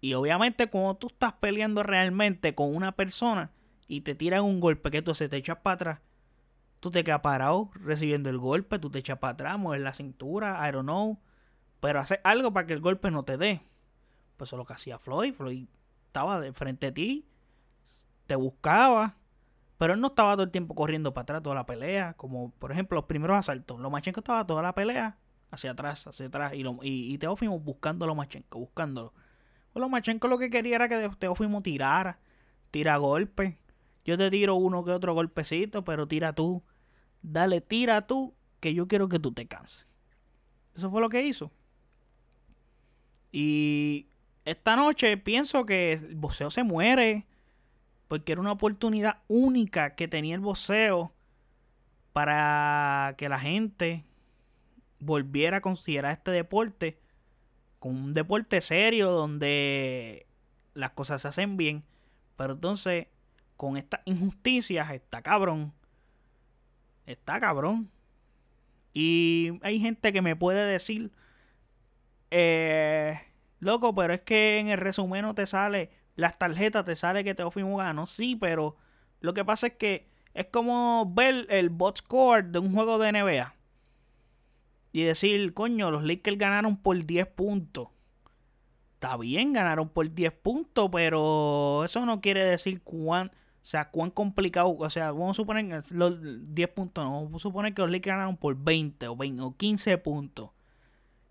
[0.00, 3.50] Y obviamente cuando tú estás peleando realmente con una persona
[3.88, 5.98] y te tiran un golpe que tú se te echas para atrás
[6.80, 10.68] tú te quedas parado recibiendo el golpe, tú te echas para atrás, mueves la cintura,
[10.68, 11.18] I don't know.
[11.80, 13.62] Pero hace algo para que el golpe no te dé.
[14.36, 15.34] Pues eso es lo que hacía Floyd.
[15.34, 15.66] Floyd
[16.06, 17.26] estaba de frente a ti,
[18.26, 19.16] te buscaba,
[19.78, 22.14] pero él no estaba todo el tiempo corriendo para atrás toda la pelea.
[22.14, 23.80] Como por ejemplo los primeros asaltos.
[23.80, 25.18] Lomachenko estaba toda la pelea
[25.50, 26.54] hacia atrás, hacia atrás.
[26.54, 29.12] Y, lo, y, y Teófimo buscando a Lomachenko, buscándolo.
[29.76, 32.18] Pues Lomachenko lo que quería era que Teófimo tirara,
[32.70, 33.58] tira golpe.
[34.06, 36.62] Yo te tiro uno que otro golpecito, pero tira tú.
[37.20, 39.86] Dale, tira tú, que yo quiero que tú te canses.
[40.74, 41.52] Eso fue lo que hizo.
[43.30, 44.06] Y
[44.46, 47.26] esta noche pienso que el boxeo se muere.
[48.08, 51.12] Porque era una oportunidad única que tenía el boxeo
[52.14, 54.06] para que la gente
[55.00, 56.98] volviera a considerar este deporte
[57.88, 60.26] un deporte serio donde
[60.74, 61.84] las cosas se hacen bien.
[62.36, 63.06] Pero entonces
[63.56, 65.72] con estas injusticias está cabrón.
[67.06, 67.90] Está cabrón.
[68.92, 71.12] Y hay gente que me puede decir,
[72.30, 73.20] eh,
[73.60, 77.34] loco, pero es que en el resumen no te sale, las tarjetas te sale que
[77.34, 78.06] Teofimo ganó.
[78.06, 78.76] Sí, pero
[79.20, 83.12] lo que pasa es que es como ver el bot score de un juego de
[83.12, 83.54] NBA.
[84.96, 87.88] Y decir, coño, los Lakers ganaron por 10 puntos.
[88.94, 94.10] Está bien, ganaron por 10 puntos, pero eso no quiere decir cuán o sea, cuán
[94.10, 94.74] complicado.
[94.74, 96.16] O sea, vamos a suponer que los
[96.54, 99.54] 10 puntos, no, vamos a suponer que los Lakers ganaron por 20 o, 20 o
[99.54, 100.48] 15 puntos.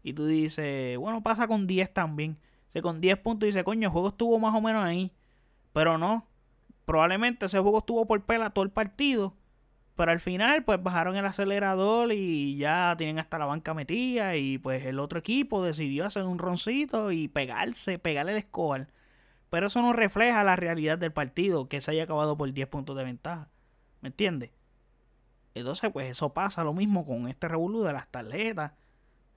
[0.03, 2.37] Y tú dices, bueno, pasa con 10 también.
[2.75, 5.11] O con 10 puntos dice, coño, el juego estuvo más o menos ahí.
[5.73, 6.27] Pero no.
[6.85, 9.33] Probablemente ese juego estuvo por pela todo el partido.
[9.95, 14.35] Pero al final, pues bajaron el acelerador y ya tienen hasta la banca metida.
[14.35, 18.87] Y pues el otro equipo decidió hacer un roncito y pegarse, pegarle el score.
[19.49, 22.97] Pero eso no refleja la realidad del partido, que se haya acabado por 10 puntos
[22.97, 23.49] de ventaja.
[24.01, 24.51] ¿Me entiendes?
[25.53, 28.73] Entonces, pues eso pasa lo mismo con este revolú de las tarjetas.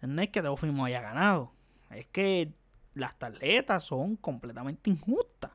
[0.00, 1.52] No es que Teófimo haya ganado.
[1.90, 2.52] Es que
[2.94, 5.52] las tarjetas son completamente injustas.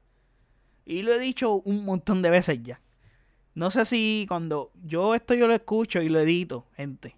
[0.85, 2.79] Y lo he dicho un montón de veces ya.
[3.55, 7.15] No sé si cuando yo esto yo lo escucho y lo edito, gente.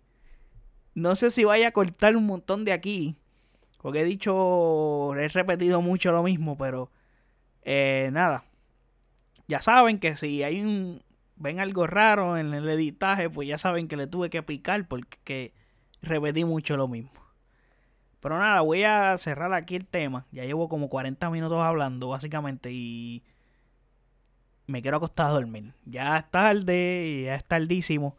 [0.94, 3.16] No sé si vaya a cortar un montón de aquí.
[3.82, 6.92] Porque he dicho, he repetido mucho lo mismo, pero
[7.62, 8.46] eh, nada.
[9.48, 11.04] Ya saben que si hay un,
[11.36, 15.54] ven algo raro en el editaje, pues ya saben que le tuve que picar porque
[16.02, 17.12] repetí mucho lo mismo.
[18.20, 20.26] Pero nada, voy a cerrar aquí el tema.
[20.32, 23.24] Ya llevo como 40 minutos hablando, básicamente, y
[24.68, 25.74] me quiero acostar a dormir.
[25.86, 28.18] Ya es tarde, ya es tardísimo.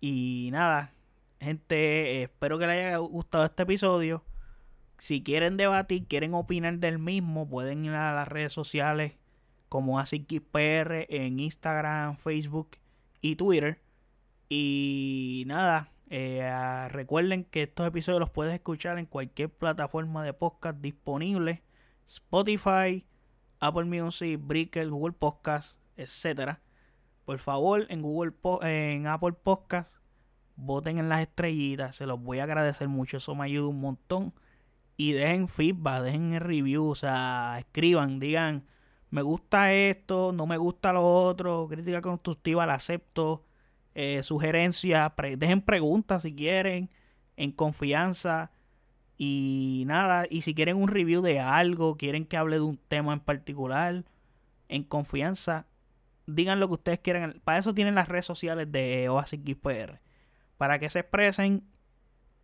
[0.00, 0.94] Y nada,
[1.40, 4.24] gente, espero que les haya gustado este episodio.
[4.98, 9.14] Si quieren debatir, quieren opinar del mismo, pueden ir a las redes sociales
[9.68, 12.70] como ASICXPR en Instagram, Facebook
[13.20, 13.80] y Twitter.
[14.48, 20.78] Y nada, eh, recuerden que estos episodios los puedes escuchar en cualquier plataforma de podcast
[20.80, 21.62] disponible.
[22.06, 23.04] Spotify,
[23.60, 26.60] Apple Music, Breaker, Google Podcast, etcétera.
[27.24, 28.32] Por favor, en Google
[28.62, 29.92] en Apple Podcast,
[30.56, 34.34] voten en las estrellitas, se los voy a agradecer mucho, eso me ayuda un montón.
[34.96, 38.66] Y dejen feedback, dejen el review, o sea, escriban, digan,
[39.10, 43.44] me gusta esto, no me gusta lo otro, crítica constructiva la acepto,
[43.94, 46.90] eh, sugerencias, dejen preguntas si quieren,
[47.36, 48.50] en confianza.
[49.20, 53.12] Y nada, y si quieren un review de algo, quieren que hable de un tema
[53.12, 54.04] en particular,
[54.68, 55.66] en confianza,
[56.26, 57.40] digan lo que ustedes quieran.
[57.42, 60.00] Para eso tienen las redes sociales de Oasis XPR.
[60.56, 61.64] Para que se expresen.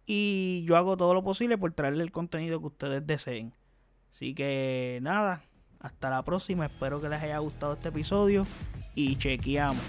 [0.06, 3.52] Y yo hago todo lo posible por traerle el contenido que ustedes deseen.
[4.12, 5.44] Así que nada,
[5.80, 6.66] hasta la próxima.
[6.66, 8.46] Espero que les haya gustado este episodio.
[8.94, 9.82] Y chequeamos.